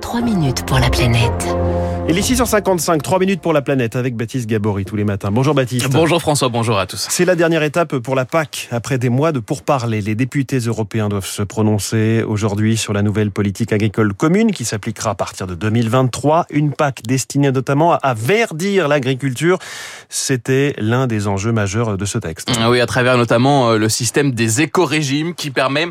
[0.00, 1.56] 3 minutes pour la planète.
[2.08, 5.30] Et les 6h55, 3 minutes pour la planète avec Baptiste Gabory tous les matins.
[5.32, 5.88] Bonjour Baptiste.
[5.90, 7.06] Bonjour François, bonjour à tous.
[7.10, 8.68] C'est la dernière étape pour la PAC.
[8.70, 13.32] Après des mois de pourparlers, les députés européens doivent se prononcer aujourd'hui sur la nouvelle
[13.32, 16.46] politique agricole commune qui s'appliquera à partir de 2023.
[16.50, 19.58] Une PAC destinée notamment à verdir l'agriculture.
[20.08, 22.52] C'était l'un des enjeux majeurs de ce texte.
[22.60, 25.86] Ah oui, à travers notamment euh, le système des éco-régimes qui permet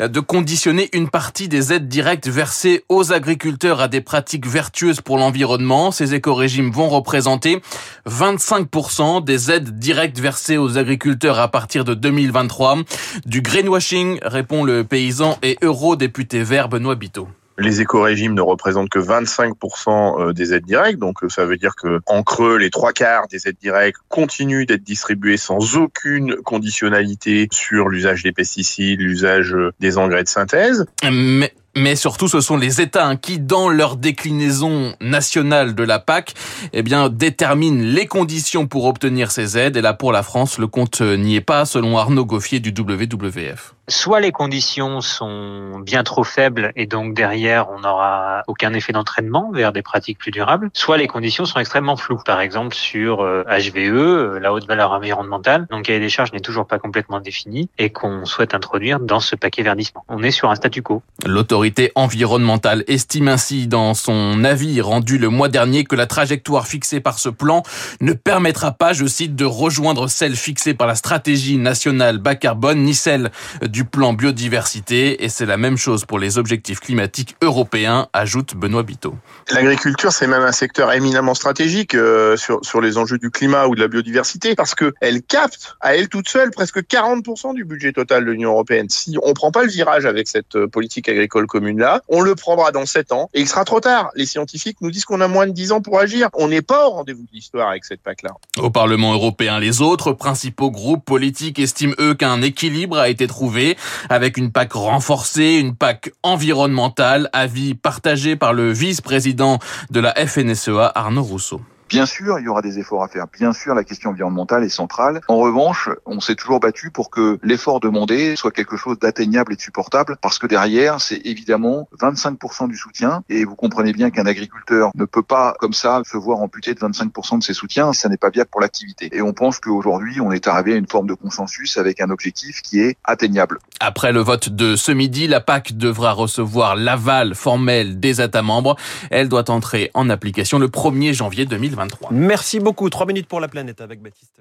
[0.00, 3.49] euh, de conditionner une partie des aides directes versées aux agriculteurs
[3.80, 7.60] à des pratiques vertueuses pour l'environnement ces éco-régimes vont représenter
[8.08, 12.78] 25% des aides directes versées aux agriculteurs à partir de 2023.
[13.26, 17.28] Du greenwashing, répond le paysan et eurodéputé vert Benoît Biteau
[17.60, 21.74] les éco-régimes ne représentent que 25% euh, des aides directes, donc euh, ça veut dire
[21.76, 27.48] que en creux, les trois quarts des aides directes continuent d'être distribuées sans aucune conditionnalité
[27.52, 30.86] sur l'usage des pesticides, l'usage des engrais de synthèse.
[31.04, 36.00] Mais mais surtout, ce sont les États hein, qui, dans leur déclinaison nationale de la
[36.00, 36.34] PAC,
[36.72, 39.76] eh bien, déterminent les conditions pour obtenir ces aides.
[39.76, 43.74] Et là, pour la France, le compte n'y est pas, selon Arnaud Goffier du WWF.
[43.88, 49.50] Soit les conditions sont bien trop faibles et donc derrière, on n'aura aucun effet d'entraînement
[49.52, 52.20] vers des pratiques plus durables, soit les conditions sont extrêmement floues.
[52.24, 56.38] Par exemple, sur HVE, euh, euh, la haute valeur environnementale, donc a des charges n'est
[56.38, 60.04] toujours pas complètement définie et qu'on souhaite introduire dans ce paquet verdissement.
[60.08, 61.02] On est sur un statu quo.
[61.26, 61.59] L'autorité
[61.94, 67.18] environnementale estime ainsi dans son avis rendu le mois dernier que la trajectoire fixée par
[67.18, 67.62] ce plan
[68.00, 72.82] ne permettra pas, je cite, de rejoindre celle fixée par la stratégie nationale bas carbone
[72.82, 73.30] ni celle
[73.62, 78.82] du plan biodiversité et c'est la même chose pour les objectifs climatiques européens, ajoute Benoît
[78.82, 79.14] Biteau.
[79.50, 83.74] L'agriculture, c'est même un secteur éminemment stratégique euh, sur, sur les enjeux du climat ou
[83.74, 87.92] de la biodiversité parce que elle capte à elle toute seule presque 40% du budget
[87.92, 88.88] total de l'Union européenne.
[88.88, 92.00] Si on prend pas le virage avec cette euh, politique agricole commune-là.
[92.08, 94.10] On le prendra dans 7 ans et il sera trop tard.
[94.14, 96.30] Les scientifiques nous disent qu'on a moins de 10 ans pour agir.
[96.32, 98.30] On n'est pas au rendez-vous de l'histoire avec cette PAC-là.
[98.58, 103.76] Au Parlement européen, les autres principaux groupes politiques estiment, eux, qu'un équilibre a été trouvé
[104.08, 109.58] avec une PAC renforcée, une PAC environnementale, avis partagé par le vice-président
[109.90, 111.60] de la FNSEA, Arnaud Rousseau.
[111.90, 113.26] Bien sûr, il y aura des efforts à faire.
[113.26, 115.20] Bien sûr, la question environnementale est centrale.
[115.26, 119.56] En revanche, on s'est toujours battu pour que l'effort demandé soit quelque chose d'atteignable et
[119.56, 123.24] de supportable, parce que derrière, c'est évidemment 25% du soutien.
[123.28, 126.78] Et vous comprenez bien qu'un agriculteur ne peut pas, comme ça, se voir amputé de
[126.78, 127.92] 25% de ses soutiens.
[127.92, 129.08] Ça n'est pas viable pour l'activité.
[129.10, 132.62] Et on pense qu'aujourd'hui, on est arrivé à une forme de consensus avec un objectif
[132.62, 133.58] qui est atteignable.
[133.80, 138.76] Après le vote de ce midi, la PAC devra recevoir l'aval formel des États membres.
[139.10, 141.79] Elle doit entrer en application le 1er janvier 2020.
[142.10, 142.88] Merci beaucoup.
[142.90, 144.40] Trois minutes pour la planète avec Baptiste.